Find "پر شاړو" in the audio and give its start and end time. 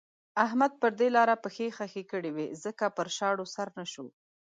2.97-3.45